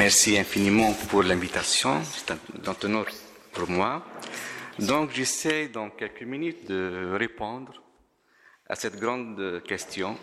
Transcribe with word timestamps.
Merci 0.00 0.38
infiniment 0.38 0.94
pour 1.10 1.22
l'invitation. 1.22 2.00
C'est 2.02 2.30
un, 2.30 2.38
honneur 2.84 3.04
pour 3.52 3.68
moi. 3.68 4.02
Donc, 4.78 5.10
j'essaie 5.12 5.68
dans 5.68 5.90
quelques 5.90 6.22
minutes 6.22 6.66
de 6.70 7.12
répondre 7.18 7.82
à 8.66 8.76
cette 8.76 8.98
grande 8.98 9.62
question. 9.68 10.16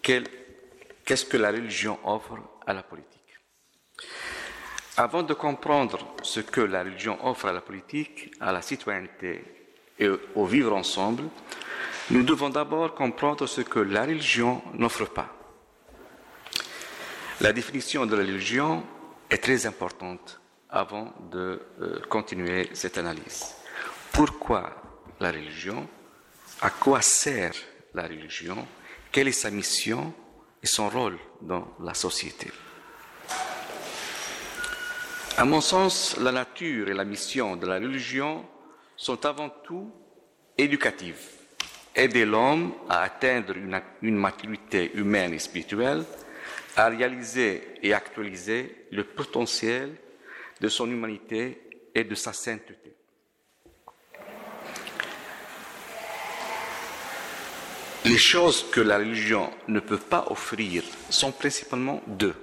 Qu'est-ce 0.00 1.24
que 1.24 1.36
la 1.36 1.50
religion 1.50 1.98
offre 2.04 2.38
à 2.68 2.72
la 2.72 2.84
politique? 2.84 3.36
Avant 4.96 5.24
de 5.24 5.34
comprendre 5.34 5.98
ce 6.22 6.38
que 6.38 6.60
la 6.60 6.84
religion 6.84 7.18
offre 7.26 7.46
à 7.46 7.52
la 7.52 7.62
politique, 7.62 8.30
à 8.38 8.52
la 8.52 8.62
citoyenneté 8.62 9.42
et 9.98 10.08
au 10.36 10.46
vivre 10.46 10.72
ensemble, 10.72 11.24
nous 12.12 12.22
devons 12.22 12.50
d'abord 12.50 12.94
comprendre 12.94 13.48
ce 13.48 13.62
que 13.62 13.80
la 13.80 14.02
religion 14.02 14.62
n'offre 14.74 15.06
pas. 15.06 15.32
La 17.40 17.52
définition 17.52 18.06
de 18.06 18.14
la 18.14 18.22
religion 18.22 18.84
est 19.30 19.38
très 19.38 19.66
importante 19.66 20.40
avant 20.68 21.12
de 21.30 21.60
euh, 21.80 22.00
continuer 22.08 22.70
cette 22.74 22.98
analyse. 22.98 23.54
Pourquoi 24.12 24.70
la 25.20 25.30
religion? 25.30 25.88
À 26.60 26.70
quoi 26.70 27.02
sert 27.02 27.54
la 27.94 28.02
religion? 28.04 28.66
Quelle 29.12 29.28
est 29.28 29.32
sa 29.32 29.50
mission 29.50 30.12
et 30.62 30.66
son 30.66 30.88
rôle 30.88 31.18
dans 31.40 31.74
la 31.80 31.94
société? 31.94 32.50
À 35.38 35.44
mon 35.44 35.60
sens, 35.60 36.16
la 36.18 36.32
nature 36.32 36.88
et 36.88 36.94
la 36.94 37.04
mission 37.04 37.56
de 37.56 37.66
la 37.66 37.74
religion 37.74 38.44
sont 38.96 39.24
avant 39.26 39.50
tout 39.50 39.92
éducatives. 40.56 41.28
Aider 41.94 42.24
l'homme 42.24 42.72
à 42.88 43.02
atteindre 43.02 43.54
une 44.02 44.16
maturité 44.16 44.92
humaine 44.94 45.34
et 45.34 45.38
spirituelle 45.38 46.04
à 46.76 46.88
réaliser 46.88 47.62
et 47.82 47.94
actualiser 47.94 48.86
le 48.92 49.04
potentiel 49.04 49.94
de 50.60 50.68
son 50.68 50.90
humanité 50.90 51.60
et 51.94 52.04
de 52.04 52.14
sa 52.14 52.32
sainteté. 52.32 52.94
Les 58.04 58.18
choses 58.18 58.70
que 58.70 58.80
la 58.80 58.98
religion 58.98 59.50
ne 59.66 59.80
peut 59.80 59.98
pas 59.98 60.26
offrir 60.30 60.84
sont 61.10 61.32
principalement 61.32 62.02
deux. 62.06 62.36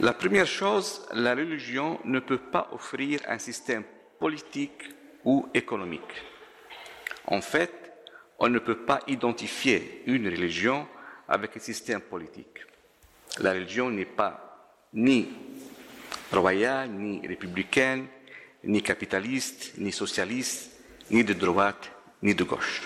La 0.00 0.12
première 0.12 0.46
chose, 0.46 1.06
la 1.12 1.34
religion 1.34 1.98
ne 2.04 2.20
peut 2.20 2.38
pas 2.38 2.68
offrir 2.72 3.20
un 3.26 3.38
système 3.38 3.84
politique 4.20 4.82
ou 5.24 5.48
économique. 5.54 6.22
En 7.26 7.40
fait, 7.40 7.72
on 8.38 8.48
ne 8.48 8.58
peut 8.58 8.84
pas 8.84 9.00
identifier 9.08 10.02
une 10.06 10.28
religion 10.28 10.86
avec 11.28 11.56
un 11.56 11.60
système 11.60 12.00
politique. 12.00 12.60
La 13.40 13.52
religion 13.52 13.90
n'est 13.90 14.04
pas 14.04 14.70
ni 14.92 15.28
royale, 16.32 16.90
ni 16.90 17.26
républicaine, 17.26 18.06
ni 18.64 18.82
capitaliste, 18.82 19.72
ni 19.78 19.92
socialiste, 19.92 20.70
ni 21.10 21.24
de 21.24 21.32
droite, 21.32 21.90
ni 22.22 22.34
de 22.34 22.44
gauche. 22.44 22.82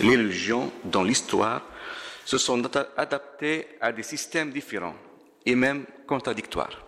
Les 0.00 0.16
religions, 0.16 0.72
dans 0.84 1.02
l'histoire, 1.02 1.62
se 2.24 2.38
sont 2.38 2.62
adaptées 2.96 3.68
à 3.80 3.92
des 3.92 4.02
systèmes 4.02 4.50
différents 4.50 4.96
et 5.46 5.54
même 5.54 5.84
contradictoires. 6.06 6.80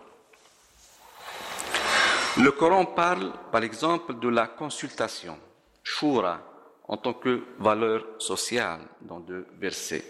Le 2.37 2.51
Coran 2.51 2.85
parle, 2.85 3.31
par 3.51 3.63
exemple, 3.63 4.19
de 4.19 4.29
la 4.29 4.47
consultation, 4.47 5.39
shura, 5.83 6.41
en 6.87 6.97
tant 6.97 7.13
que 7.13 7.43
valeur 7.59 8.05
sociale, 8.19 8.81
dans 9.01 9.19
deux 9.19 9.45
versets 9.59 10.03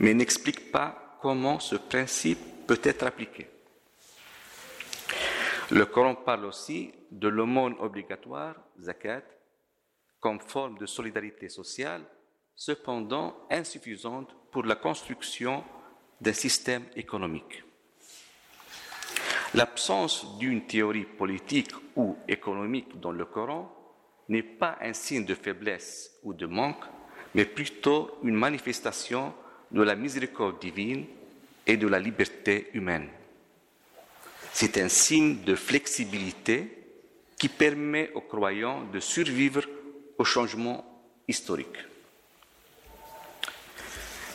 mais 0.00 0.14
n'explique 0.14 0.70
pas 0.70 1.18
comment 1.20 1.58
ce 1.58 1.76
principe 1.76 2.66
peut 2.66 2.80
être 2.82 3.04
appliqué. 3.04 3.48
Le 5.70 5.84
Coran 5.86 6.14
parle 6.14 6.46
aussi 6.46 6.92
de 7.10 7.28
l'aumône 7.28 7.76
obligatoire, 7.80 8.54
zakat, 8.80 9.22
comme 10.20 10.40
forme 10.40 10.78
de 10.78 10.86
solidarité 10.86 11.48
sociale, 11.48 12.02
cependant 12.54 13.36
insuffisante 13.50 14.34
pour 14.50 14.64
la 14.64 14.76
construction 14.76 15.62
d'un 16.20 16.32
système 16.32 16.84
économique. 16.96 17.62
L'absence 19.54 20.38
d'une 20.38 20.66
théorie 20.66 21.04
politique 21.04 21.72
ou 21.96 22.16
économique 22.26 22.98
dans 23.00 23.12
le 23.12 23.24
Coran 23.24 23.74
n'est 24.28 24.42
pas 24.42 24.76
un 24.80 24.92
signe 24.92 25.24
de 25.24 25.34
faiblesse 25.34 26.18
ou 26.22 26.34
de 26.34 26.46
manque, 26.46 26.84
mais 27.34 27.44
plutôt 27.44 28.18
une 28.22 28.34
manifestation 28.34 29.32
de 29.70 29.82
la 29.82 29.94
miséricorde 29.94 30.60
divine 30.60 31.04
et 31.66 31.76
de 31.76 31.86
la 31.86 31.98
liberté 31.98 32.68
humaine. 32.74 33.08
C'est 34.52 34.78
un 34.78 34.88
signe 34.88 35.42
de 35.44 35.54
flexibilité 35.54 36.78
qui 37.38 37.48
permet 37.48 38.10
aux 38.14 38.22
croyants 38.22 38.84
de 38.92 39.00
survivre 39.00 39.62
au 40.16 40.24
changement 40.24 40.84
historique. 41.28 41.78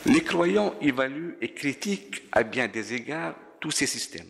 Les 0.06 0.22
croyants 0.22 0.76
évaluent 0.82 1.38
et 1.42 1.54
critiquent 1.54 2.24
à 2.32 2.44
bien 2.44 2.68
des 2.68 2.94
égards 2.94 3.36
tous 3.60 3.72
ces 3.72 3.88
systèmes. 3.88 4.30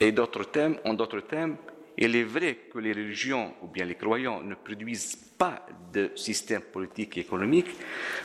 Et 0.00 0.12
d'autres 0.12 0.44
thèmes, 0.44 0.78
en 0.84 0.94
d'autres 0.94 1.20
thèmes, 1.20 1.56
il 2.00 2.14
est 2.14 2.24
vrai 2.24 2.54
que 2.72 2.78
les 2.78 2.92
religions 2.92 3.54
ou 3.60 3.66
bien 3.66 3.84
les 3.84 3.96
croyants 3.96 4.40
ne 4.40 4.54
produisent 4.54 5.16
pas 5.36 5.66
de 5.92 6.12
système 6.14 6.62
politique 6.62 7.16
et 7.16 7.20
économique, 7.20 7.70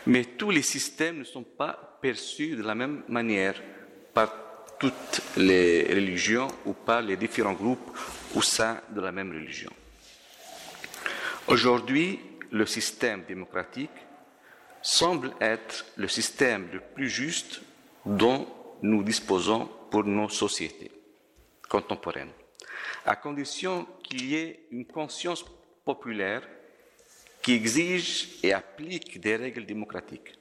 mais 0.06 0.26
tous 0.26 0.52
les 0.52 0.62
systèmes 0.62 1.20
ne 1.20 1.24
sont 1.24 1.44
pas 1.44 1.98
perçus 2.00 2.56
de 2.56 2.62
la 2.62 2.76
même 2.76 3.04
manière 3.08 3.60
par 4.14 4.32
toutes 4.80 5.22
les 5.38 5.86
religions 5.92 6.48
ou 6.66 6.74
par 6.74 7.02
les 7.02 7.18
différents 7.18 7.54
groupes 7.54 7.98
au 8.36 8.42
sein 8.42 8.80
de 8.92 9.02
la 9.02 9.12
même 9.12 9.32
religion. 9.32 9.72
Aujourd'hui, 11.48 12.20
le 12.52 12.68
système 12.68 13.24
démocratique 13.28 13.90
semble 14.84 15.34
être 15.42 15.86
le 15.96 16.08
système 16.08 16.68
le 16.72 16.80
plus 16.80 17.10
juste 17.10 17.62
dont 18.06 18.48
nous 18.84 19.02
disposons 19.04 19.68
pour 19.90 20.04
nos 20.04 20.30
sociétés 20.30 20.92
contemporaines 21.68 22.30
à 23.06 23.16
condition 23.16 23.88
qu'il 24.04 24.26
y 24.26 24.36
ait 24.36 24.68
une 24.72 24.86
conscience 24.86 25.46
populaire 25.86 26.48
qui 27.42 27.54
exige 27.54 28.40
et 28.42 28.54
applique 28.54 29.20
des 29.20 29.36
règles 29.36 29.66
démocratiques. 29.66 30.34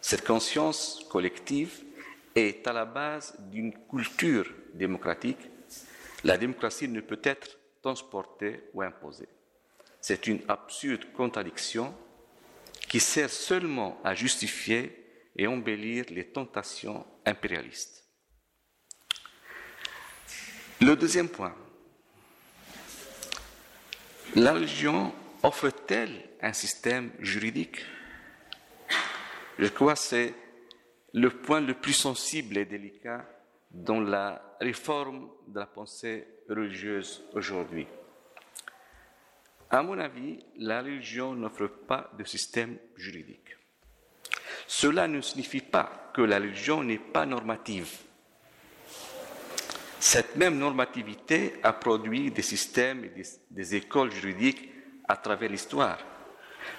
Cette 0.00 0.24
conscience 0.24 1.04
collective 1.08 1.84
est 2.34 2.66
à 2.66 2.72
la 2.72 2.84
base 2.84 3.36
d'une 3.50 3.72
culture 3.88 4.52
démocratique. 4.74 5.38
La 6.24 6.36
démocratie 6.36 6.88
ne 6.88 7.00
peut 7.00 7.20
être 7.22 7.58
transportée 7.82 8.64
ou 8.74 8.82
imposée. 8.82 9.28
C'est 10.00 10.26
une 10.26 10.40
absurde 10.48 11.12
contradiction 11.12 11.94
qui 12.88 13.00
sert 13.00 13.30
seulement 13.30 14.00
à 14.02 14.14
justifier 14.14 15.04
et 15.36 15.46
embellir 15.46 16.04
les 16.10 16.24
tentations 16.24 17.06
impérialistes. 17.24 18.07
Le 20.80 20.94
deuxième 20.94 21.28
point, 21.28 21.54
la 24.36 24.52
religion 24.52 25.12
offre-t-elle 25.42 26.22
un 26.40 26.52
système 26.52 27.10
juridique? 27.18 27.84
Je 29.58 29.66
crois 29.66 29.94
que 29.94 29.98
c'est 29.98 30.34
le 31.14 31.30
point 31.30 31.60
le 31.60 31.74
plus 31.74 31.94
sensible 31.94 32.58
et 32.58 32.64
délicat 32.64 33.28
dans 33.72 34.00
la 34.00 34.56
réforme 34.60 35.28
de 35.48 35.58
la 35.58 35.66
pensée 35.66 36.28
religieuse 36.48 37.24
aujourd'hui. 37.32 37.88
À 39.70 39.82
mon 39.82 39.98
avis, 39.98 40.38
la 40.58 40.80
religion 40.80 41.34
n'offre 41.34 41.66
pas 41.66 42.08
de 42.16 42.22
système 42.22 42.78
juridique. 42.96 43.56
Cela 44.68 45.08
ne 45.08 45.20
signifie 45.22 45.60
pas 45.60 46.12
que 46.14 46.22
la 46.22 46.36
religion 46.36 46.84
n'est 46.84 46.98
pas 46.98 47.26
normative. 47.26 47.90
Cette 50.00 50.36
même 50.36 50.58
normativité 50.58 51.54
a 51.62 51.72
produit 51.72 52.30
des 52.30 52.42
systèmes 52.42 53.04
et 53.04 53.22
des, 53.50 53.74
écoles 53.74 54.12
juridiques 54.12 54.70
à 55.08 55.16
travers 55.16 55.50
l'histoire. 55.50 55.98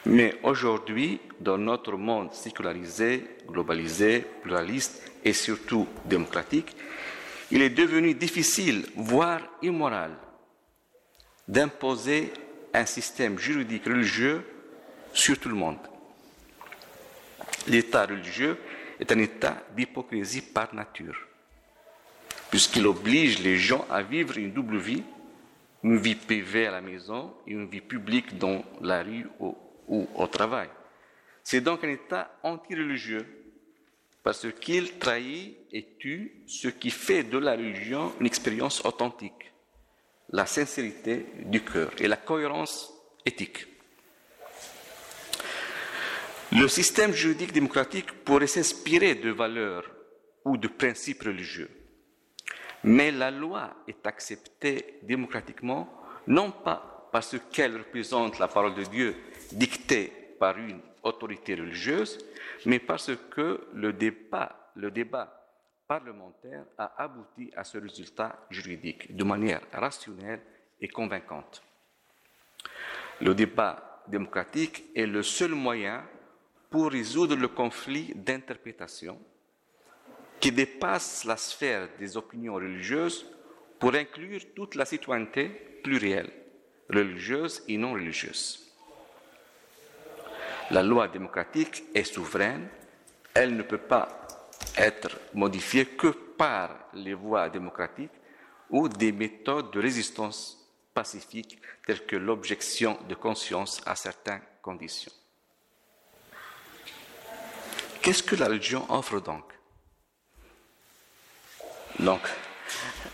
Mais 0.06 0.39
aujourd'hui, 0.44 1.19
dans 1.39 1.57
notre 1.57 1.98
monde 1.98 2.31
sécularisé, 2.33 3.38
globalisé, 3.48 4.25
pluraliste 4.42 5.12
et 5.25 5.33
surtout 5.33 5.88
démocratique, 6.06 6.75
il 7.51 7.62
est 7.62 7.71
devenu 7.71 8.13
difficile, 8.13 8.86
voire 8.95 9.42
immoral, 9.62 10.12
d'imposer 11.48 12.31
un 12.74 12.86
système 12.86 13.38
juridique 13.38 13.86
religieux 13.86 14.45
sur 15.12 15.38
tout 15.39 15.50
le 15.50 15.56
monde. 15.56 15.80
L'état 17.68 18.06
religieux 18.06 18.57
est 19.00 19.12
un 19.12 19.19
état 19.19 19.57
d'hypocrisie 19.75 20.42
par 20.42 20.74
nature 20.74 21.28
puisqu'il 22.49 22.87
oblige 22.87 23.39
les 23.39 23.57
gens 23.57 23.85
à 23.89 24.01
vivre 24.01 24.37
une 24.37 24.51
double 24.51 24.77
vie, 24.77 25.03
une 25.83 25.97
vie 25.97 26.15
privée 26.15 26.67
à 26.67 26.71
la 26.71 26.81
maison 26.81 27.33
et 27.47 27.51
une 27.51 27.67
vie 27.67 27.81
publique 27.81 28.37
dans 28.37 28.63
la 28.81 29.03
rue 29.03 29.27
ou, 29.39 29.55
au 30.15 30.27
travail. 30.27 30.69
C'est 31.43 31.61
donc 31.61 31.83
un 31.83 31.89
État 31.89 32.37
anti-religieux 32.43 33.25
parce 34.23 34.45
qu'il 34.59 34.99
trahit 34.99 35.57
et 35.71 35.85
tue 35.97 36.43
ce 36.45 36.67
qui 36.67 36.89
fait 36.89 37.23
de 37.23 37.37
la 37.37 37.53
religion 37.53 38.13
une 38.19 38.27
expérience 38.27 38.83
authentique, 38.85 39.51
la 40.29 40.45
sincérité 40.45 41.25
du 41.45 41.61
cœur 41.61 41.91
et 41.99 42.07
la 42.07 42.17
cohérence 42.17 42.93
éthique. 43.25 43.65
Le 46.51 46.67
système 46.67 47.13
juridique 47.13 47.53
démocratique 47.53 48.11
pourrait 48.23 48.47
s'inspirer 48.47 49.15
de 49.15 49.29
valeurs 49.29 49.89
ou 50.45 50.57
de 50.57 50.67
principes 50.67 51.23
religieux, 51.23 51.69
mais 52.83 53.11
la 53.11 53.31
loi 53.31 53.75
est 53.87 54.05
acceptée 54.05 54.99
démocratiquement 55.03 55.89
non 56.27 56.51
pas 56.51 57.09
parce 57.11 57.35
qu'elle 57.51 57.77
représente 57.77 58.39
la 58.39 58.47
parole 58.47 58.75
de 58.75 58.83
Dieu 58.83 59.15
dictée 59.51 60.35
par 60.39 60.57
une 60.57 60.79
autorité 61.03 61.55
religieuse, 61.55 62.17
mais 62.65 62.79
parce 62.79 63.11
que 63.31 63.67
le 63.73 63.93
débat, 63.93 64.71
le 64.75 64.91
débat 64.91 65.35
parlementaire 65.87 66.65
a 66.77 67.01
abouti 67.01 67.51
à 67.55 67.63
ce 67.63 67.77
résultat 67.79 68.45
juridique 68.49 69.15
de 69.15 69.23
manière 69.23 69.61
rationnelle 69.73 70.41
et 70.79 70.87
convaincante. 70.87 71.63
Le 73.21 73.33
débat 73.33 74.03
démocratique 74.07 74.85
est 74.95 75.07
le 75.07 75.23
seul 75.23 75.51
moyen 75.51 76.03
pour 76.69 76.91
résoudre 76.91 77.35
le 77.35 77.47
conflit 77.47 78.13
d'interprétation 78.15 79.19
qui 80.39 80.51
dépasse 80.51 81.25
la 81.25 81.38
sphère 81.38 81.89
des 81.97 82.15
opinions 82.18 82.56
religieuses 82.56 83.25
pour 83.77 83.95
inclure 83.95 84.41
toute 84.56 84.75
la 84.75 84.86
citoyenneté 84.86 85.50
plurielle, 85.83 86.31
religieuse 86.89 87.63
et 87.68 87.77
non 87.77 87.94
religieuse. 87.94 88.65
La 90.71 90.83
loi 90.83 91.07
démocratique 91.07 91.83
est 91.94 92.03
souveraine, 92.03 92.68
elle 93.33 93.56
ne 93.56 93.63
peut 93.63 93.77
pas 93.77 94.27
être 94.77 95.18
modifiée 95.33 95.86
que 95.86 96.07
par 96.07 96.69
les 96.94 97.13
voies 97.13 97.50
démocratiques 97.50 98.12
ou 98.69 98.88
des 98.88 99.12
méthodes 99.12 99.71
de 99.71 99.80
résistance 99.80 100.69
pacifique 100.94 101.59
telles 101.85 102.06
que 102.06 102.15
l'objection 102.15 102.97
de 103.07 103.15
conscience 103.15 103.81
à 103.85 103.95
certaines 103.95 104.42
conditions. 104.62 105.12
Qu'est-ce 108.01 108.24
que 108.24 108.35
la 108.35 108.47
religion 108.47 108.85
offre 108.89 109.19
donc? 109.19 109.58
Donc, 111.99 112.21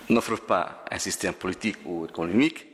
n'offre 0.09 0.35
pas 0.37 0.85
un 0.91 0.99
système 0.99 1.33
politique 1.33 1.77
ou 1.85 2.05
économique, 2.05 2.67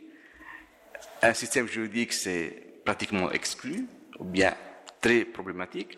un 1.22 1.34
système 1.34 1.68
juridique 1.68 2.14
c'est 2.14 2.84
pratiquement 2.84 3.32
exclu, 3.32 3.86
ou 4.20 4.26
bien 4.26 4.54
très 5.00 5.24
problématique. 5.24 5.98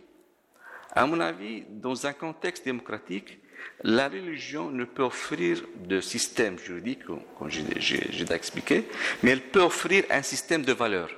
À 0.92 1.06
mon 1.06 1.20
avis, 1.20 1.64
dans 1.70 2.06
un 2.06 2.14
contexte 2.14 2.66
démocratique, 2.66 3.40
la 3.82 4.10
religion 4.10 4.70
ne 4.70 4.86
peut 4.86 5.04
offrir 5.04 5.64
de 5.78 6.02
système 6.02 6.60
juridique, 6.60 7.06
comme 7.06 7.50
j'ai 7.50 8.32
expliqué, 8.32 8.86
mais 9.24 9.32
elle 9.32 9.42
peut 9.42 9.62
offrir 9.62 10.04
un 10.10 10.22
système 10.22 10.64
de 10.64 10.74
valeurs. 10.74 11.10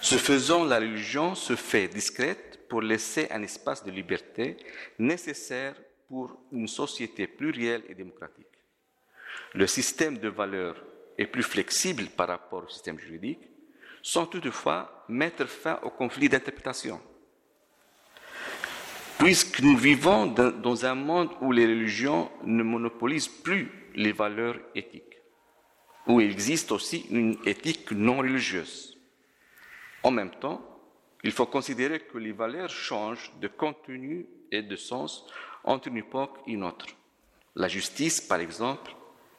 Ce 0.00 0.16
faisant, 0.16 0.64
la 0.64 0.76
religion 0.76 1.34
se 1.34 1.54
fait 1.54 1.88
discrète 1.88 2.66
pour 2.68 2.82
laisser 2.82 3.28
un 3.30 3.42
espace 3.42 3.84
de 3.84 3.90
liberté 3.90 4.56
nécessaire 4.98 5.74
pour 6.08 6.40
une 6.52 6.68
société 6.68 7.26
plurielle 7.26 7.84
et 7.88 7.94
démocratique. 7.94 8.46
Le 9.54 9.66
système 9.66 10.18
de 10.18 10.28
valeurs 10.28 10.82
est 11.16 11.26
plus 11.26 11.42
flexible 11.42 12.06
par 12.16 12.28
rapport 12.28 12.64
au 12.64 12.68
système 12.68 12.98
juridique, 12.98 13.40
sans 14.02 14.26
toutefois 14.26 15.04
mettre 15.08 15.46
fin 15.46 15.78
au 15.82 15.90
conflit 15.90 16.28
d'interprétation. 16.28 17.00
Puisque 19.18 19.60
nous 19.60 19.76
vivons 19.76 20.26
dans 20.26 20.86
un 20.86 20.94
monde 20.94 21.30
où 21.40 21.50
les 21.50 21.66
religions 21.66 22.30
ne 22.44 22.62
monopolisent 22.62 23.28
plus 23.28 23.90
les 23.94 24.12
valeurs 24.12 24.58
éthiques, 24.74 25.18
où 26.06 26.20
il 26.20 26.30
existe 26.30 26.70
aussi 26.70 27.06
une 27.10 27.36
éthique 27.44 27.90
non 27.90 28.18
religieuse. 28.18 28.96
En 30.04 30.12
même 30.12 30.30
temps, 30.30 30.64
il 31.24 31.32
faut 31.32 31.46
considérer 31.46 32.00
que 32.00 32.16
les 32.16 32.30
valeurs 32.30 32.70
changent 32.70 33.32
de 33.40 33.48
contenu 33.48 34.26
et 34.52 34.62
de 34.62 34.76
sens 34.76 35.26
entre 35.68 35.88
une 35.88 35.98
époque 35.98 36.38
et 36.46 36.52
une 36.52 36.64
autre. 36.64 36.86
La 37.54 37.68
justice, 37.68 38.20
par 38.20 38.40
exemple, 38.40 38.94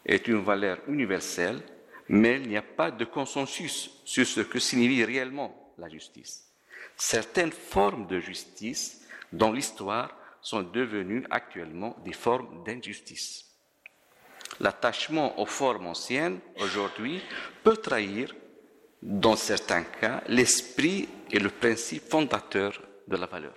est 0.05 0.27
une 0.27 0.43
valeur 0.43 0.79
universelle 0.87 1.61
mais 2.09 2.37
il 2.37 2.49
n'y 2.49 2.57
a 2.57 2.63
pas 2.63 2.89
de 2.91 3.05
consensus 3.05 3.91
sur 4.03 4.25
ce 4.25 4.41
que 4.41 4.59
signifie 4.59 5.05
réellement 5.05 5.73
la 5.77 5.87
justice. 5.87 6.43
Certaines 6.97 7.51
formes 7.51 8.07
de 8.07 8.19
justice 8.19 9.07
dans 9.31 9.51
l'histoire 9.51 10.15
sont 10.41 10.63
devenues 10.63 11.25
actuellement 11.29 11.95
des 12.03 12.13
formes 12.13 12.63
d'injustice. 12.63 13.45
L'attachement 14.59 15.39
aux 15.39 15.45
formes 15.45 15.85
anciennes 15.85 16.39
aujourd'hui 16.57 17.21
peut 17.63 17.77
trahir, 17.77 18.35
dans 19.01 19.35
certains 19.35 19.83
cas, 19.83 20.23
l'esprit 20.27 21.07
et 21.31 21.39
le 21.39 21.49
principe 21.49 22.09
fondateur 22.09 22.81
de 23.07 23.15
la 23.15 23.27
valeur. 23.27 23.53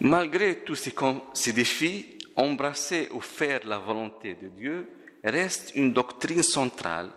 Malgré 0.00 0.58
tous 0.60 0.90
ces, 1.32 1.52
défis, 1.52 2.18
embrasser 2.36 3.08
ou 3.12 3.20
faire 3.20 3.60
la 3.66 3.78
volonté 3.78 4.34
de 4.34 4.48
Dieu 4.48 4.88
reste 5.24 5.72
une 5.74 5.92
doctrine 5.92 6.42
centrale 6.42 7.10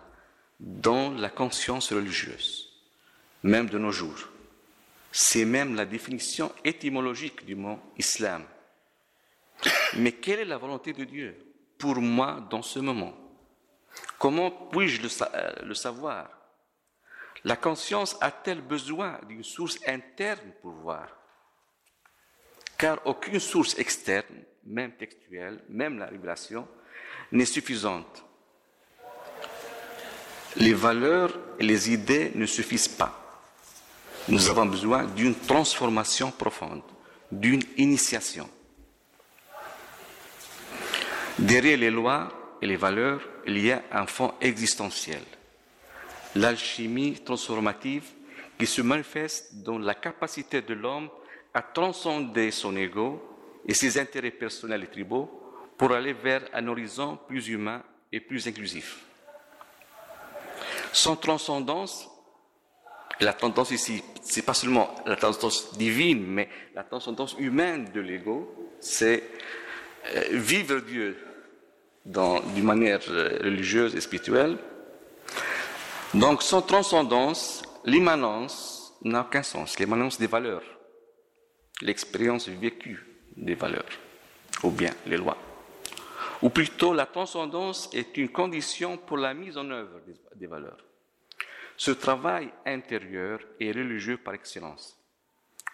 dans 0.58 1.10
la 1.10 1.28
conscience 1.28 1.92
religieuse, 1.92 2.70
même 3.42 3.68
de 3.68 3.78
nos 3.78 3.92
jours. 3.92 4.28
C'est 5.12 5.44
même 5.44 5.74
la 5.74 5.84
définition 5.84 6.52
étymologique 6.64 7.44
du 7.44 7.54
mot 7.54 7.78
islam. 7.98 8.44
Mais 9.96 10.12
quelle 10.12 10.40
est 10.40 10.44
la 10.44 10.58
volonté 10.58 10.92
de 10.92 11.04
Dieu 11.04 11.36
pour 11.76 11.96
moi 11.96 12.46
dans 12.50 12.62
ce 12.62 12.78
moment? 12.78 13.14
Comment 14.18 14.50
puis-je 14.50 15.02
le, 15.02 15.66
le, 15.66 15.74
savoir? 15.74 16.28
La 17.44 17.56
conscience 17.56 18.16
a-t-elle 18.20 18.60
besoin 18.60 19.18
d'une 19.28 19.42
source 19.44 19.78
interne 19.86 20.52
pour 20.62 20.72
voir? 20.72 21.19
Car 22.80 22.98
aucune 23.04 23.40
source 23.40 23.78
externe, 23.78 24.42
même 24.64 24.92
textuelle, 24.92 25.62
même 25.68 25.98
la 25.98 26.06
révélation, 26.06 26.66
n'est 27.30 27.44
suffisante. 27.44 28.24
Les 30.56 30.72
valeurs 30.72 31.38
et 31.58 31.62
les 31.62 31.92
idées 31.92 32.32
ne 32.34 32.46
suffisent 32.46 32.88
pas. 32.88 33.42
Nous 34.28 34.48
avons 34.48 34.64
besoin 34.64 35.04
d'une 35.04 35.34
transformation 35.34 36.30
profonde, 36.30 36.80
d'une 37.30 37.62
initiation. 37.76 38.48
Derrière 41.38 41.76
les 41.76 41.90
lois 41.90 42.32
et 42.62 42.66
les 42.66 42.76
valeurs, 42.76 43.20
il 43.46 43.58
y 43.58 43.72
a 43.72 43.82
un 43.92 44.06
fond 44.06 44.32
existentiel. 44.40 45.22
L'alchimie 46.34 47.20
transformative 47.22 48.04
qui 48.58 48.66
se 48.66 48.80
manifeste 48.80 49.56
dans 49.56 49.78
la 49.78 49.94
capacité 49.94 50.62
de 50.62 50.72
l'homme 50.72 51.10
à 51.54 51.62
transcender 51.62 52.50
son 52.50 52.76
ego 52.76 53.22
et 53.66 53.74
ses 53.74 53.98
intérêts 53.98 54.30
personnels 54.30 54.84
et 54.84 54.88
tribaux 54.88 55.30
pour 55.76 55.92
aller 55.92 56.12
vers 56.12 56.42
un 56.52 56.66
horizon 56.68 57.18
plus 57.28 57.48
humain 57.48 57.82
et 58.12 58.20
plus 58.20 58.46
inclusif. 58.46 58.98
Sans 60.92 61.16
transcendance, 61.16 62.08
la 63.20 63.32
tendance 63.32 63.70
ici, 63.70 64.02
c'est 64.22 64.42
pas 64.42 64.54
seulement 64.54 64.94
la 65.06 65.16
transcendance 65.16 65.76
divine, 65.76 66.24
mais 66.26 66.48
la 66.74 66.82
transcendance 66.82 67.36
humaine 67.38 67.90
de 67.92 68.00
l'ego, 68.00 68.52
c'est 68.80 69.24
euh, 70.14 70.24
vivre 70.32 70.80
Dieu 70.80 71.16
d'une 72.04 72.64
manière 72.64 73.00
euh, 73.08 73.38
religieuse 73.42 73.94
et 73.94 74.00
spirituelle. 74.00 74.56
Donc, 76.14 76.42
sans 76.42 76.62
transcendance, 76.62 77.62
l'immanence 77.84 78.94
n'a 79.02 79.20
aucun 79.20 79.42
sens, 79.42 79.78
l'immanence 79.78 80.18
des 80.18 80.26
valeurs, 80.26 80.62
l'expérience 81.82 82.48
vécue 82.48 83.04
des 83.36 83.54
valeurs, 83.54 83.88
ou 84.62 84.70
bien 84.70 84.92
les 85.06 85.16
lois 85.16 85.38
ou 86.42 86.48
plutôt 86.48 86.94
la 86.94 87.06
transcendance 87.06 87.90
est 87.92 88.16
une 88.16 88.30
condition 88.30 88.96
pour 88.96 89.18
la 89.18 89.34
mise 89.34 89.58
en 89.58 89.70
œuvre 89.70 90.00
des, 90.36 90.46
valeurs. 90.46 90.84
Ce 91.76 91.90
travail 91.90 92.50
intérieur 92.64 93.40
est 93.58 93.72
religieux 93.72 94.16
par 94.16 94.34
excellence. 94.34 94.98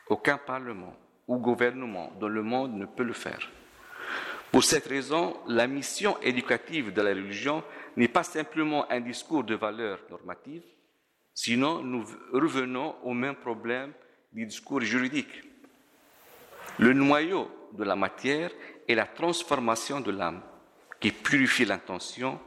Aucun 0.08 0.38
parlement 0.38 0.96
ou 1.28 1.38
gouvernement 1.38 2.12
dans 2.20 2.28
le 2.28 2.42
monde 2.42 2.74
ne 2.74 2.86
peut 2.86 3.04
le 3.04 3.12
faire. 3.12 3.50
Pour 4.52 4.64
cette 4.64 4.86
raison, 4.86 5.36
la 5.48 5.66
mission 5.66 6.20
éducative 6.22 6.92
de 6.92 7.02
la 7.02 7.10
religion 7.10 7.62
n'est 7.96 8.08
pas 8.08 8.22
simplement 8.22 8.90
un 8.90 9.00
discours 9.00 9.44
de 9.44 9.54
valeurs 9.54 10.00
normatives, 10.10 10.62
sinon 11.34 11.82
nous 11.82 12.04
revenons 12.32 12.94
au 13.02 13.12
même 13.12 13.34
problème 13.34 13.92
du 14.32 14.46
discours 14.46 14.80
juridique. 14.80 15.45
Le 16.78 16.92
noyau 16.92 17.50
de 17.72 17.84
la 17.84 17.96
matière 17.96 18.50
est 18.86 18.94
la 18.94 19.06
transformation 19.06 20.00
de 20.00 20.10
l'âme 20.10 20.42
qui 21.00 21.10
purifie 21.10 21.64
l'intention 21.64 22.38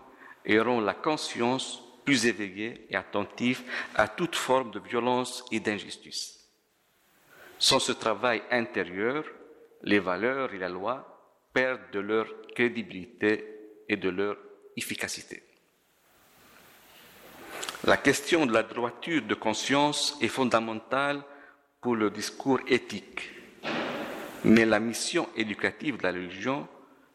et 0.45 0.59
rend 0.59 0.81
la 0.81 0.93
conscience 0.93 1.83
plus 2.05 2.25
éveillée 2.25 2.87
et 2.89 2.95
attentive 2.95 3.61
à 3.95 4.07
toute 4.07 4.35
forme 4.35 4.71
de 4.71 4.79
violence 4.79 5.45
et 5.51 5.59
d'injustice. 5.59 6.47
Sans 7.57 7.79
ce 7.79 7.91
travail 7.91 8.41
intérieur, 8.51 9.25
les 9.83 9.99
valeurs 9.99 10.53
et 10.53 10.57
la 10.57 10.69
loi 10.69 11.19
perdent 11.53 11.91
de 11.91 11.99
leur 11.99 12.27
crédibilité 12.55 13.45
et 13.87 13.97
de 13.97 14.09
leur 14.09 14.37
efficacité. 14.77 15.43
La 17.85 17.97
question 17.97 18.45
de 18.45 18.53
la 18.53 18.63
droiture 18.63 19.21
de 19.21 19.35
conscience 19.35 20.17
est 20.21 20.27
fondamentale 20.27 21.23
pour 21.81 21.95
le 21.95 22.09
discours 22.09 22.59
éthique, 22.67 23.29
mais 24.43 24.65
la 24.65 24.79
mission 24.79 25.27
éducative 25.35 25.97
de 25.97 26.03
la 26.03 26.11
religion 26.11 26.67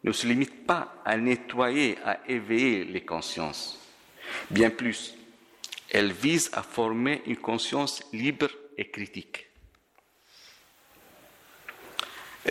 ne 0.03 0.11
se 0.11 0.27
limite 0.27 0.65
pas 0.65 1.01
à 1.03 1.17
nettoyer, 1.17 1.97
à 2.05 2.19
éveiller 2.27 2.85
les 2.85 3.01
consciences. 3.01 3.79
Bien 4.51 4.69
plus, 4.69 5.15
elle 5.89 6.11
vise 6.11 6.49
à 6.53 6.61
former 6.61 7.21
une 7.25 7.37
conscience 7.37 8.03
libre 8.13 8.49
et 8.77 8.89
critique. 8.89 9.47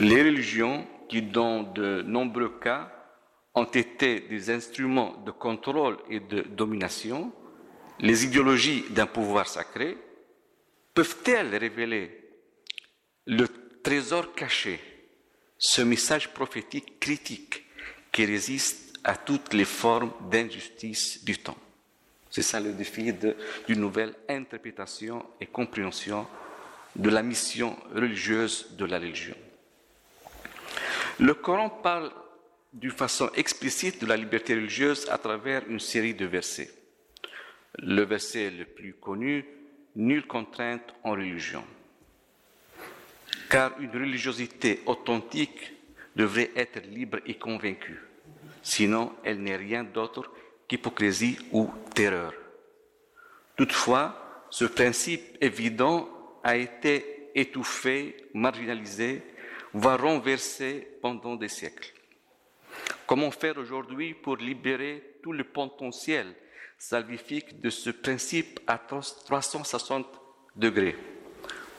Les 0.00 0.22
religions, 0.22 0.86
qui 1.08 1.22
dans 1.22 1.62
de 1.62 2.02
nombreux 2.02 2.58
cas 2.60 2.90
ont 3.54 3.64
été 3.64 4.20
des 4.20 4.50
instruments 4.50 5.22
de 5.24 5.30
contrôle 5.30 5.98
et 6.10 6.18
de 6.18 6.42
domination, 6.42 7.32
les 8.00 8.24
idéologies 8.24 8.84
d'un 8.90 9.06
pouvoir 9.06 9.46
sacré, 9.46 9.96
peuvent-elles 10.94 11.54
révéler 11.54 12.10
le 13.26 13.46
trésor 13.84 14.34
caché, 14.34 14.80
ce 15.58 15.82
message 15.82 16.32
prophétique 16.32 16.98
critique 16.98 17.66
qui 18.10 18.24
résiste 18.24 18.98
à 19.04 19.14
toutes 19.14 19.52
les 19.52 19.66
formes 19.66 20.10
d'injustice 20.30 21.22
du 21.22 21.36
temps 21.36 21.58
C'est 22.30 22.42
ça 22.42 22.60
le 22.60 22.72
défi 22.72 23.12
d'une 23.12 23.80
nouvelle 23.80 24.14
interprétation 24.28 25.24
et 25.38 25.46
compréhension 25.46 26.26
de 26.96 27.10
la 27.10 27.22
mission 27.22 27.76
religieuse 27.94 28.74
de 28.78 28.86
la 28.86 28.98
religion. 28.98 29.36
Le 31.20 31.34
Coran 31.34 31.68
parle 31.68 32.10
d'une 32.72 32.90
façon 32.90 33.30
explicite 33.36 34.00
de 34.00 34.06
la 34.06 34.16
liberté 34.16 34.54
religieuse 34.54 35.06
à 35.10 35.18
travers 35.18 35.62
une 35.68 35.78
série 35.78 36.14
de 36.14 36.24
versets. 36.24 36.70
Le 37.78 38.02
verset 38.02 38.50
le 38.50 38.64
plus 38.64 38.94
connu, 38.94 39.44
Nulle 39.96 40.26
contrainte 40.26 40.92
en 41.04 41.12
religion. 41.12 41.64
Car 43.48 43.72
une 43.80 43.90
religiosité 43.90 44.82
authentique 44.86 45.72
devrait 46.16 46.50
être 46.56 46.80
libre 46.86 47.18
et 47.26 47.34
convaincue. 47.34 48.00
Sinon, 48.62 49.12
elle 49.24 49.42
n'est 49.42 49.56
rien 49.56 49.84
d'autre 49.84 50.30
qu'hypocrisie 50.66 51.38
ou 51.52 51.70
terreur. 51.94 52.32
Toutefois, 53.56 54.46
ce 54.50 54.64
principe 54.64 55.36
évident 55.40 56.08
a 56.42 56.56
été 56.56 57.30
étouffé, 57.34 58.16
marginalisé, 58.32 59.22
voire 59.72 60.00
renversé 60.00 60.88
pendant 61.02 61.36
des 61.36 61.48
siècles. 61.48 61.92
Comment 63.06 63.30
faire 63.30 63.58
aujourd'hui 63.58 64.14
pour 64.14 64.36
libérer 64.36 65.18
tout 65.22 65.32
le 65.32 65.44
potentiel 65.44 66.34
salvifique 66.78 67.60
de 67.60 67.70
ce 67.70 67.90
principe 67.90 68.60
à 68.66 68.78
360 68.78 70.06
degrés, 70.56 70.96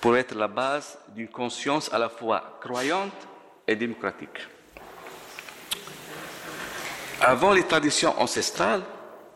pour 0.05 0.17
être 0.17 0.35
la 0.35 0.47
base 0.47 1.00
d'une 1.15 1.29
conscience 1.29 1.91
à 1.91 1.97
la 1.97 2.09
fois 2.09 2.59
croyante 2.62 3.27
et 3.67 3.75
démocratique 3.75 4.38
Avant 7.21 7.51
les 7.51 7.63
traditions 7.63 8.13
ancestrales, 8.21 8.83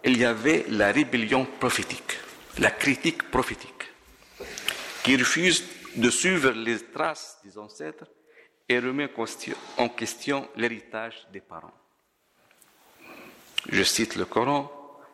il 0.04 0.16
y 0.20 0.26
avait 0.26 0.66
la 0.70 0.92
rébellion 0.92 1.48
prophétique, 1.60 2.20
la 2.60 2.70
critique 2.70 3.32
prophétique, 3.32 3.92
qui 5.04 5.18
refuse 5.18 5.64
de 5.96 6.12
suivre 6.12 6.52
les 6.52 6.78
traces 6.78 7.40
des 7.44 7.58
ancêtres 7.58 8.06
et 8.70 8.78
remet 8.78 9.10
en 9.80 9.90
question 9.90 10.48
l'héritage 10.56 11.28
des 11.34 11.42
parents. 11.42 11.74
Je 13.70 13.82
cite 13.82 14.18
le 14.18 14.26
Coran, 14.26 14.72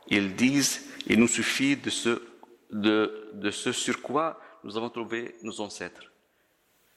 ils 0.09 0.35
disent, 0.35 0.81
il 1.07 1.17
nous 1.17 1.29
suffit 1.29 1.77
de 1.77 1.89
ce, 1.89 3.71
sur 3.71 4.01
quoi 4.01 4.41
nous 4.65 4.75
avons 4.77 4.89
trouvé 4.89 5.35
nos 5.43 5.61
ancêtres. 5.61 6.11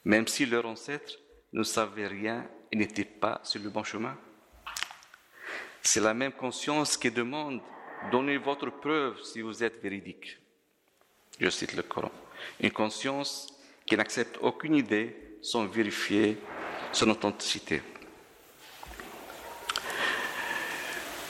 Même 0.03 0.27
si 0.27 0.47
leurs 0.47 0.65
ancêtres 0.65 1.19
ne 1.53 1.61
savaient 1.61 2.07
rien 2.07 2.49
et 2.71 2.75
n'étaient 2.75 3.05
pas 3.05 3.39
sur 3.43 3.61
le 3.61 3.69
bon 3.69 3.83
chemin. 3.83 4.17
C'est 5.83 6.01
la 6.01 6.15
même 6.15 6.31
conscience 6.31 6.97
qui 6.97 7.11
demande, 7.11 7.61
donnez 8.11 8.37
votre 8.37 8.71
preuve 8.71 9.21
si 9.21 9.41
vous 9.41 9.63
êtes 9.63 9.81
véridique. 9.83 10.39
Je 11.39 11.49
cite 11.49 11.75
le 11.75 11.83
Coran. 11.83 12.11
Une 12.59 12.71
conscience 12.71 13.47
qui 13.85 13.95
n'accepte 13.95 14.39
aucune 14.41 14.75
idée 14.75 15.37
sans 15.43 15.65
vérifier 15.67 16.39
son 16.91 17.09
authenticité. 17.11 17.83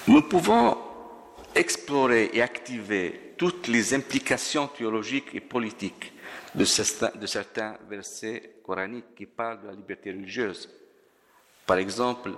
Nous 0.08 0.22
pouvons 0.22 0.78
explorer 1.54 2.30
et 2.32 2.42
activer 2.42 3.34
toutes 3.38 3.68
les 3.68 3.94
implications 3.94 4.68
théologiques 4.68 5.36
et 5.36 5.42
politiques 5.42 6.14
de 6.54 6.66
certains, 6.66 7.78
versets 7.90 8.56
coraniques 8.64 9.16
qui 9.16 9.26
parlent 9.26 9.62
de 9.62 9.68
la 9.68 9.74
liberté 9.74 10.12
religieuse. 10.12 10.70
Par 11.66 11.78
exemple, 11.78 12.32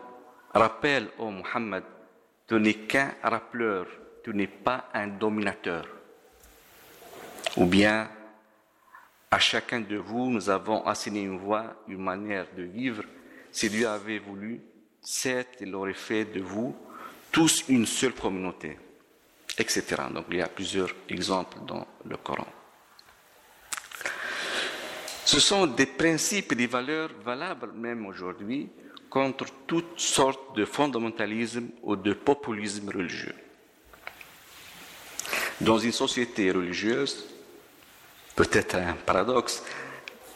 rappelle 0.54 1.08
au 1.18 1.30
Muhammad, 1.30 1.84
tu 2.48 2.60
n'es 2.60 2.74
qu'un 2.74 3.14
rappeleur, 3.24 3.88
tu 4.24 4.34
n'es 4.34 4.48
pas 4.48 4.90
un 4.94 5.08
dominateur. 5.08 5.88
Ou 7.58 7.66
bien, 7.66 8.10
à 9.30 9.40
chacun 9.40 9.80
de 9.80 9.98
vous, 9.98 10.30
nous 10.30 10.50
avons 10.50 10.86
assigné 10.86 11.22
une 11.22 11.38
voie, 11.38 11.76
une 11.88 12.04
manière 12.04 12.48
de 12.56 12.64
vivre. 12.64 13.04
Si 13.52 13.70
Dieu 13.70 13.88
avait 13.88 14.20
voulu, 14.20 14.62
certes, 15.02 15.58
il 15.62 15.74
aurait 15.74 15.94
fait 15.94 16.26
de 16.26 16.42
vous 16.42 16.76
tous 17.32 17.66
une 17.70 17.86
seule 17.86 18.14
communauté 18.14 18.78
etc. 19.58 19.84
Donc 20.14 20.26
il 20.30 20.38
y 20.38 20.42
a 20.42 20.48
plusieurs 20.48 20.90
exemples 21.10 21.60
dans 21.66 21.86
le 22.06 22.18
Coran. 22.18 22.48
Ce 25.32 25.40
sont 25.40 25.66
des 25.66 25.86
principes 25.86 26.52
et 26.52 26.56
des 26.56 26.68
valeurs 26.68 27.10
valables 27.24 27.72
même 27.72 28.06
aujourd'hui 28.06 28.70
contre 29.10 29.46
toutes 29.66 29.98
sortes 29.98 30.58
de 30.58 30.66
fondamentalisme 30.66 31.70
ou 31.84 31.96
de 31.96 32.12
populisme 32.12 32.90
religieux. 32.90 33.36
Dans 35.62 35.80
une 35.80 35.94
société 35.94 36.52
religieuse, 36.52 37.30
peut-être 38.36 38.76
un 38.76 38.92
paradoxe, 39.06 39.64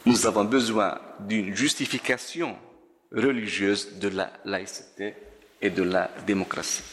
nous 0.06 0.26
avons 0.26 0.44
besoin 0.44 0.98
d'une 1.20 1.54
justification 1.54 2.56
religieuse 3.12 3.98
de 3.98 4.08
la 4.08 4.32
laïcité 4.46 5.14
et 5.60 5.68
de 5.68 5.82
la 5.82 6.10
démocratie. 6.26 6.84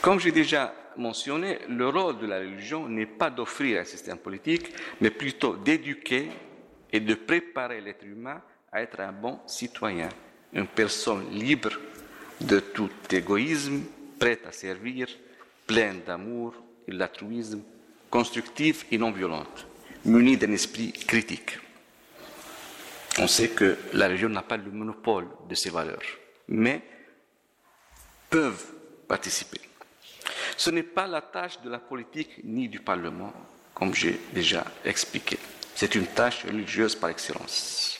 Comme 0.00 0.20
j'ai 0.20 0.30
déjà 0.30 0.72
mentionné, 0.96 1.58
le 1.68 1.88
rôle 1.88 2.18
de 2.18 2.26
la 2.26 2.38
religion 2.38 2.88
n'est 2.88 3.06
pas 3.06 3.30
d'offrir 3.30 3.80
un 3.80 3.84
système 3.84 4.18
politique, 4.18 4.72
mais 5.00 5.10
plutôt 5.10 5.56
d'éduquer 5.56 6.28
et 6.92 7.00
de 7.00 7.14
préparer 7.14 7.80
l'être 7.80 8.04
humain 8.04 8.40
à 8.72 8.82
être 8.82 9.00
un 9.00 9.12
bon 9.12 9.40
citoyen, 9.46 10.08
une 10.52 10.66
personne 10.66 11.30
libre 11.30 11.72
de 12.40 12.60
tout 12.60 12.90
égoïsme, 13.10 13.82
prête 14.18 14.46
à 14.46 14.52
servir, 14.52 15.08
pleine 15.66 16.02
d'amour 16.06 16.54
et 16.86 16.92
d'altruisme, 16.96 17.62
constructive 18.10 18.84
et 18.90 18.98
non 18.98 19.10
violente, 19.10 19.66
munie 20.04 20.36
d'un 20.36 20.52
esprit 20.52 20.92
critique. 20.92 21.58
On 23.18 23.28
sait 23.28 23.50
que 23.50 23.76
la 23.92 24.08
religion 24.08 24.28
n'a 24.28 24.42
pas 24.42 24.56
le 24.56 24.70
monopole 24.70 25.26
de 25.48 25.54
ces 25.54 25.70
valeurs, 25.70 26.02
mais 26.48 26.82
peuvent 28.28 28.72
participer. 29.06 29.60
Ce 30.56 30.70
n'est 30.70 30.82
pas 30.82 31.06
la 31.06 31.20
tâche 31.20 31.60
de 31.62 31.70
la 31.70 31.78
politique 31.78 32.40
ni 32.44 32.68
du 32.68 32.80
Parlement, 32.80 33.32
comme 33.74 33.94
j'ai 33.94 34.20
déjà 34.32 34.64
expliqué. 34.84 35.38
C'est 35.74 35.94
une 35.94 36.06
tâche 36.06 36.44
religieuse 36.44 36.94
par 36.94 37.10
excellence. 37.10 37.98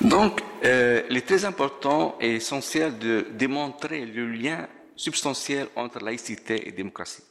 Donc, 0.00 0.40
euh, 0.64 1.02
il 1.10 1.16
est 1.16 1.26
très 1.26 1.44
important 1.44 2.16
et 2.20 2.36
essentiel 2.36 2.98
de 2.98 3.26
démontrer 3.32 4.06
le 4.06 4.26
lien 4.26 4.68
substantiel 4.96 5.68
entre 5.76 5.98
laïcité 5.98 6.68
et 6.68 6.72
démocratie. 6.72 7.24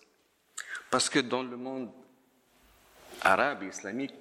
Parce 0.90 1.10
que 1.10 1.20
dans 1.20 1.44
le 1.44 1.58
monde 1.58 1.90
arabe 3.22 3.64
et 3.64 3.68
islamique, 3.68 4.14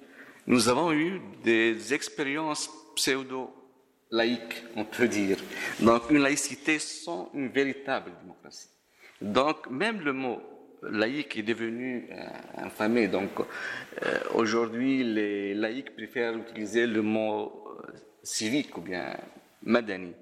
nous 0.47 0.69
avons 0.69 0.93
eu 0.93 1.21
des 1.43 1.93
expériences 1.93 2.69
pseudo-laïque, 2.95 4.63
on 4.75 4.85
peut 4.85 5.07
dire. 5.07 5.37
Donc 5.79 6.09
une 6.09 6.19
laïcité 6.19 6.79
sans 6.79 7.29
une 7.33 7.49
véritable 7.49 8.11
démocratie. 8.21 8.69
Donc 9.21 9.69
même 9.69 9.99
le 10.01 10.13
mot 10.13 10.41
laïque 10.83 11.37
est 11.37 11.43
devenu 11.43 12.09
euh, 12.11 12.25
infamé. 12.57 13.07
Donc 13.07 13.31
euh, 13.39 14.19
aujourd'hui, 14.33 15.03
les 15.03 15.53
laïcs 15.53 15.93
préfèrent 15.93 16.37
utiliser 16.37 16.87
le 16.87 17.01
mot 17.01 17.65
euh, 17.67 17.91
civique 18.23 18.77
ou 18.77 18.81
bien 18.81 19.17
madani. 19.63 20.13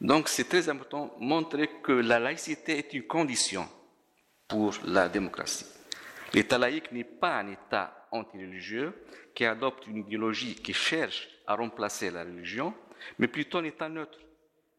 Donc 0.00 0.28
c'est 0.28 0.48
très 0.48 0.68
important 0.68 1.14
de 1.18 1.24
montrer 1.24 1.70
que 1.82 1.92
la 1.92 2.18
laïcité 2.18 2.78
est 2.78 2.92
une 2.92 3.04
condition 3.04 3.66
pour 4.48 4.74
la 4.84 5.08
démocratie. 5.08 5.64
L'État 6.34 6.58
laïque 6.58 6.90
n'est 6.90 7.04
pas 7.04 7.38
un 7.38 7.52
État 7.52 8.08
antireligieux 8.10 8.92
qui 9.34 9.44
adopte 9.44 9.86
une 9.86 9.98
idéologie 9.98 10.56
qui 10.56 10.72
cherche 10.72 11.28
à 11.46 11.54
remplacer 11.54 12.10
la 12.10 12.24
religion, 12.24 12.74
mais 13.18 13.28
plutôt 13.28 13.58
un 13.58 13.64
État 13.64 13.88
neutre 13.88 14.18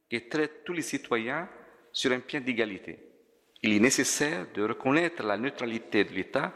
qui 0.10 0.28
traite 0.28 0.66
tous 0.66 0.74
les 0.74 0.82
citoyens 0.82 1.48
sur 1.94 2.12
un 2.12 2.20
pied 2.20 2.42
d'égalité. 2.42 3.00
Il 3.64 3.74
est 3.74 3.80
nécessaire 3.80 4.48
de 4.54 4.64
reconnaître 4.64 5.24
la 5.24 5.38
neutralité 5.38 6.04
de 6.04 6.12
l'État 6.14 6.54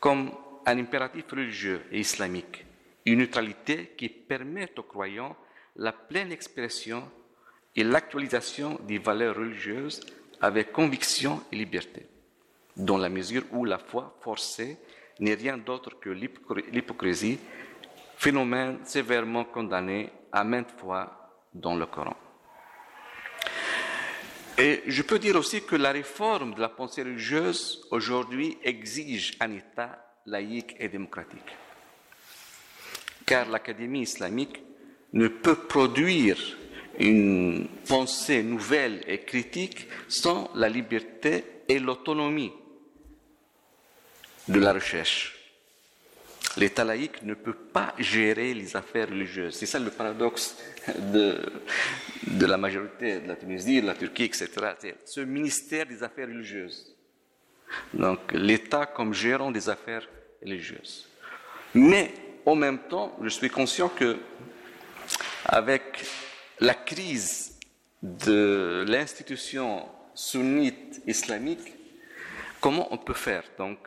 comme 0.00 0.32
un 0.66 0.78
impératif 0.78 1.30
religieux 1.30 1.82
et 1.92 2.00
islamique, 2.00 2.64
une 3.06 3.20
neutralité 3.20 3.94
qui 3.96 4.08
permet 4.08 4.68
aux 4.76 4.82
croyants 4.82 5.36
la 5.76 5.92
pleine 5.92 6.32
expression 6.32 7.08
et 7.74 7.84
l'actualisation 7.84 8.78
des 8.86 8.98
valeurs 8.98 9.36
religieuses 9.36 10.00
avec 10.40 10.72
conviction 10.72 11.42
et 11.52 11.56
liberté, 11.56 12.06
dans 12.76 12.98
la 12.98 13.08
mesure 13.08 13.44
où 13.52 13.64
la 13.64 13.78
foi 13.78 14.16
forcée 14.20 14.78
n'est 15.20 15.34
rien 15.34 15.58
d'autre 15.58 15.98
que 16.00 16.10
l'hypocrisie, 16.10 17.38
phénomène 18.16 18.78
sévèrement 18.84 19.44
condamné 19.44 20.10
à 20.32 20.44
maintes 20.44 20.72
fois 20.78 21.32
dans 21.52 21.74
le 21.74 21.86
Coran. 21.86 22.16
Et 24.58 24.82
je 24.86 25.02
peux 25.02 25.18
dire 25.18 25.36
aussi 25.36 25.62
que 25.62 25.76
la 25.76 25.92
réforme 25.92 26.54
de 26.54 26.60
la 26.60 26.68
pensée 26.68 27.02
religieuse 27.02 27.86
aujourd'hui 27.90 28.58
exige 28.62 29.32
un 29.40 29.52
État 29.52 30.14
laïque 30.26 30.76
et 30.78 30.88
démocratique. 30.88 31.56
Car 33.26 33.48
l'Académie 33.48 34.02
islamique 34.02 34.62
ne 35.12 35.28
peut 35.28 35.54
produire 35.54 36.38
une 36.98 37.66
pensée 37.88 38.42
nouvelle 38.42 39.02
et 39.06 39.20
critique 39.20 39.88
sans 40.08 40.50
la 40.54 40.68
liberté 40.68 41.44
et 41.68 41.78
l'autonomie 41.78 42.52
de 44.48 44.58
la 44.60 44.72
recherche. 44.72 45.38
L'État 46.56 46.84
laïque 46.84 47.22
ne 47.22 47.34
peut 47.34 47.54
pas 47.54 47.94
gérer 47.98 48.52
les 48.52 48.76
affaires 48.76 49.08
religieuses. 49.08 49.54
C'est 49.54 49.66
ça 49.66 49.78
le 49.78 49.90
paradoxe 49.90 50.56
de, 50.98 51.40
de 52.26 52.46
la 52.46 52.58
majorité 52.58 53.20
de 53.20 53.28
la 53.28 53.36
Tunisie, 53.36 53.80
de 53.80 53.86
la 53.86 53.94
Turquie, 53.94 54.24
etc. 54.24 54.50
Ce 55.04 55.20
ministère 55.20 55.86
des 55.86 56.02
affaires 56.02 56.28
religieuses. 56.28 56.94
Donc 57.94 58.18
l'État 58.32 58.84
comme 58.86 59.14
gérant 59.14 59.50
des 59.50 59.68
affaires 59.68 60.06
religieuses. 60.42 61.08
Mais 61.74 62.12
en 62.44 62.54
même 62.54 62.80
temps, 62.80 63.16
je 63.22 63.28
suis 63.28 63.48
conscient 63.48 63.88
que 63.88 64.18
avec 65.46 66.04
la 66.60 66.74
crise 66.74 67.58
de 68.02 68.84
l'institution 68.86 69.88
sunnite 70.14 71.00
islamique, 71.06 71.72
comment 72.60 72.92
on 72.92 72.98
peut 72.98 73.14
faire? 73.14 73.44
Donc, 73.58 73.78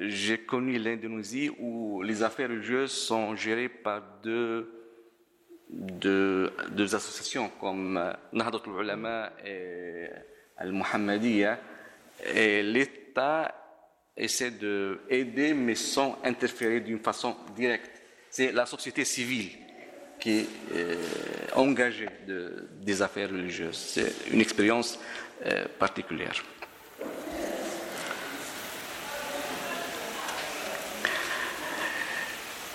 j'ai 0.00 0.38
connu 0.38 0.78
l'Indonésie 0.78 1.50
où 1.58 2.02
les 2.02 2.22
affaires 2.22 2.48
religieuses 2.48 2.92
sont 2.92 3.36
gérées 3.36 3.68
par 3.68 4.02
deux, 4.22 4.72
deux, 5.70 6.94
associations 6.94 7.50
comme 7.60 8.00
Nahdatul 8.32 8.80
Ulama 8.80 9.32
et 9.44 10.08
Al-Muhammadiyya. 10.56 11.58
Et 12.34 12.62
l'État 12.62 13.54
essaie 14.16 14.50
d'aider, 14.50 15.54
mais 15.54 15.74
sans 15.74 16.18
interférer 16.24 16.80
d'une 16.80 17.00
façon 17.00 17.36
directe. 17.54 18.02
C'est 18.30 18.52
la 18.52 18.66
société 18.66 19.04
civile 19.04 19.50
qui 20.18 20.38
est 20.38 20.46
euh, 20.74 20.96
engagée 21.54 22.08
de, 22.26 22.68
des 22.80 23.02
affaires 23.02 23.30
religieuses. 23.30 23.76
C'est 23.76 24.32
une 24.32 24.40
expérience 24.40 24.98
euh, 25.44 25.66
particulière. 25.78 26.42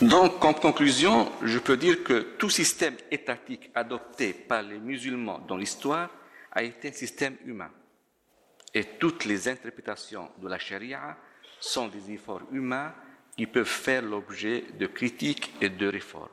Donc, 0.01 0.43
en 0.43 0.53
conclusion, 0.53 1.31
je 1.43 1.59
peux 1.59 1.77
dire 1.77 2.03
que 2.03 2.35
tout 2.39 2.49
système 2.49 2.95
étatique 3.11 3.69
adopté 3.75 4.33
par 4.33 4.63
les 4.63 4.79
musulmans 4.79 5.37
dans 5.47 5.57
l'histoire 5.57 6.09
a 6.51 6.63
été 6.63 6.89
un 6.89 6.93
système 6.93 7.35
humain. 7.45 7.69
Et 8.73 8.83
toutes 8.99 9.25
les 9.25 9.47
interprétations 9.47 10.31
de 10.39 10.47
la 10.47 10.57
charia 10.57 11.17
sont 11.59 11.87
des 11.87 12.11
efforts 12.11 12.41
humains 12.51 12.95
qui 13.37 13.45
peuvent 13.45 13.65
faire 13.65 14.01
l'objet 14.01 14.65
de 14.79 14.87
critiques 14.87 15.53
et 15.61 15.69
de 15.69 15.87
réformes, 15.87 16.29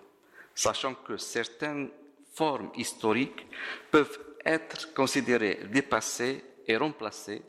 sachant 0.55 0.95
que 0.95 1.19
certaines 1.19 1.91
formes 2.33 2.71
historiques 2.75 3.47
peuvent 3.91 4.19
être 4.47 4.95
considérées 4.95 5.61
dépassées 5.71 6.43
et 6.67 6.77
remplacées 6.79 7.43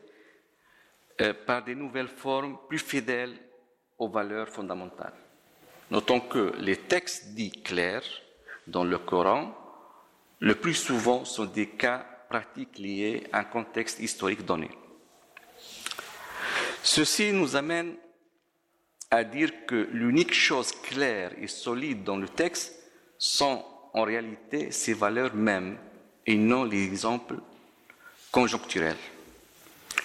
euh, 1.22 1.32
par 1.46 1.64
des 1.64 1.74
nouvelles 1.74 2.08
formes 2.08 2.58
plus 2.68 2.78
fidèles 2.78 3.38
aux 3.98 4.10
valeurs 4.10 4.50
fondamentales. 4.50 5.29
Notons 5.90 6.20
que 6.20 6.54
les 6.58 6.76
textes 6.76 7.34
dits 7.34 7.50
clairs 7.50 8.04
dans 8.66 8.84
le 8.84 8.98
Coran, 8.98 9.56
le 10.38 10.54
plus 10.54 10.74
souvent 10.74 11.24
sont 11.24 11.46
des 11.46 11.68
cas 11.68 12.06
pratiques 12.28 12.78
liés 12.78 13.26
à 13.32 13.40
un 13.40 13.44
contexte 13.44 13.98
historique 13.98 14.44
donné. 14.44 14.70
Ceci 16.82 17.32
nous 17.32 17.56
amène 17.56 17.96
à 19.10 19.24
dire 19.24 19.50
que 19.66 19.88
l'unique 19.92 20.32
chose 20.32 20.70
claire 20.70 21.32
et 21.38 21.48
solide 21.48 22.04
dans 22.04 22.16
le 22.16 22.28
texte 22.28 22.74
sont 23.18 23.64
en 23.92 24.04
réalité 24.04 24.70
ses 24.70 24.94
valeurs 24.94 25.34
mêmes 25.34 25.76
et 26.26 26.36
non 26.36 26.62
les 26.62 26.84
exemples 26.84 27.40
conjoncturels. 28.30 28.96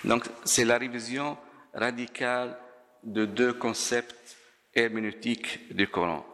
Donc 0.04 0.26
c'est 0.44 0.66
la 0.66 0.80
révision 0.80 1.38
radicale 1.74 2.58
de 3.04 3.26
deux 3.26 3.54
concepts 3.54 4.35
herméneutique 4.76 5.74
du 5.74 5.88
Coran, 5.88 6.26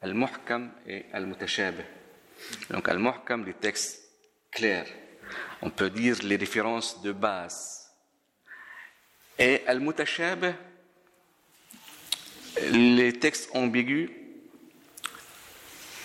Al-Muhkam 0.00 0.70
et 0.86 1.06
Al-Mutashabih. 1.12 1.82
Donc 2.70 2.88
Al-Muhkam, 2.88 3.44
les 3.44 3.54
textes 3.54 4.08
clairs, 4.50 4.86
on 5.60 5.70
peut 5.70 5.90
dire 5.90 6.16
les 6.22 6.36
références 6.36 7.02
de 7.02 7.12
base. 7.12 7.92
Et 9.38 9.62
Al-Mutashabih, 9.66 10.54
les 12.70 13.12
textes 13.18 13.50
ambigus. 13.54 14.10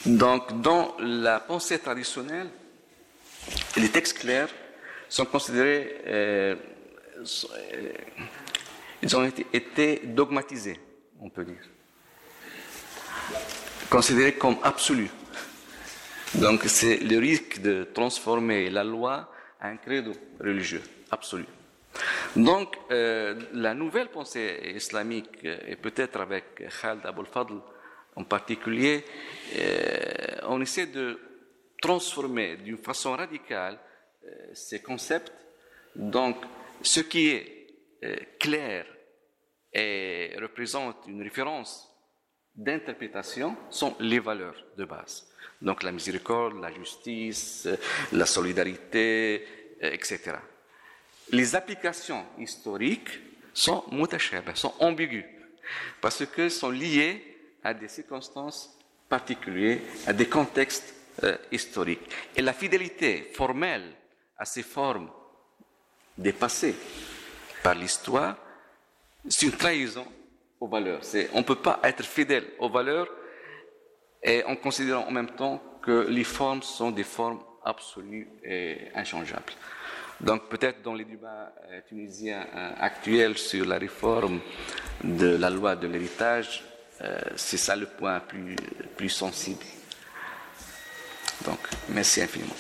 Donc 0.06 0.62
dans 0.62 0.96
la 1.00 1.40
pensée 1.40 1.80
traditionnelle, 1.80 2.50
les 3.78 3.90
textes 3.90 4.18
clairs 4.18 4.50
sont 5.08 5.26
considérés, 5.26 6.02
euh, 6.08 6.56
euh, 7.18 7.94
ils 9.02 9.16
ont 9.16 9.24
été 9.54 10.02
dogmatisés, 10.04 10.80
on 11.22 11.30
peut 11.30 11.46
dire 11.46 11.73
considéré 13.94 14.34
comme 14.34 14.58
absolu. 14.64 15.08
Donc 16.34 16.64
c'est 16.66 16.98
le 16.98 17.20
risque 17.20 17.62
de 17.62 17.84
transformer 17.94 18.72
la 18.72 18.84
loi 18.84 19.30
en 19.62 19.68
un 19.68 19.78
credo 19.78 20.14
religieux 20.40 20.82
absolu. 21.12 21.46
Donc 22.36 22.76
euh, 22.90 23.40
la 23.54 23.76
nouvelle 23.76 24.10
pensée 24.10 24.74
islamique, 24.76 25.44
et 25.44 25.76
peut-être 25.76 26.20
avec 26.20 26.46
Khaled 26.82 27.06
Abou 27.06 27.24
Fadl 27.26 27.62
en 28.16 28.24
particulier, 28.24 29.06
euh, 29.58 30.40
on 30.48 30.60
essaie 30.60 30.88
de 30.88 31.20
transformer 31.80 32.58
d'une 32.58 32.80
façon 32.80 33.12
radicale 33.16 33.78
euh, 34.26 34.30
ces 34.56 34.82
concepts. 34.82 35.34
Donc 35.96 36.38
ce 36.82 37.02
qui 37.02 37.28
est 37.30 38.40
clair 38.40 38.88
et 39.72 40.36
représente 40.42 41.06
une 41.08 41.22
référence 41.22 41.93
d'interprétation 42.56 43.56
sont 43.70 43.96
les 44.00 44.20
valeurs 44.20 44.56
de 44.78 44.86
base. 44.86 45.28
Donc 45.62 45.84
la 45.84 45.92
miséricorde, 45.92 46.60
la 46.62 46.72
justice, 46.72 47.68
la 48.12 48.26
solidarité, 48.26 49.46
etc. 49.82 50.34
Les 51.32 51.56
applications 51.56 52.26
historiques 52.38 53.20
sont 53.54 53.84
sont 54.56 54.74
ambiguës, 54.80 55.26
parce 56.02 56.26
qu'elles 56.26 56.52
sont 56.52 56.70
liées 56.70 57.24
à 57.64 57.74
des 57.74 57.88
circonstances 57.88 58.78
particulières, 59.08 59.80
à 60.06 60.14
des 60.14 60.28
contextes 60.28 60.94
euh, 61.24 61.38
historiques. 61.52 62.10
Et 62.36 62.42
la 62.42 62.54
fidélité 62.54 63.32
formelle 63.34 63.94
à 64.38 64.46
ces 64.46 64.64
formes 64.64 65.10
dépassées 66.18 66.76
par 67.62 67.76
l'histoire, 67.76 68.36
c'est 69.30 69.46
une 69.46 69.54
trahison 69.54 70.06
valeurs. 70.68 71.02
on 71.34 71.40
ne 71.40 71.44
peut 71.44 71.56
pas 71.56 71.80
être 71.84 72.04
fidèle 72.04 72.46
aux 72.60 72.70
valeurs 72.70 73.08
et 74.22 74.44
en 74.46 74.56
considérant 74.56 75.06
en 75.08 75.12
même 75.12 75.32
temps 75.32 75.62
que 75.82 76.08
les 76.10 76.24
formes 76.24 76.64
sont 76.64 76.92
des 76.92 77.04
formes 77.04 77.40
absolues 77.64 78.30
et 78.44 78.78
inchangeables. 78.96 79.54
Donc 80.22 80.48
peut-être 80.48 80.82
dans 80.82 80.94
les 80.94 81.06
débats 81.06 81.54
euh, 81.70 81.82
tunisiens 81.88 82.46
euh, 82.56 82.72
actuels 82.80 83.38
sur 83.38 83.66
la 83.66 83.78
réforme 83.78 84.40
de 85.04 85.36
la 85.36 85.50
loi 85.50 85.76
de 85.76 85.88
l'héritage, 85.88 86.64
euh, 87.02 87.20
c'est 87.36 87.58
ça 87.58 87.76
le 87.76 87.88
point 87.88 88.20
plus, 88.22 88.56
plus 88.96 89.10
sensible. 89.10 89.66
Donc 91.46 91.60
merci 91.90 92.22
infiniment. 92.22 92.56